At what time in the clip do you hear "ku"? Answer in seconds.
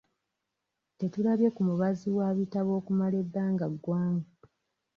1.55-1.61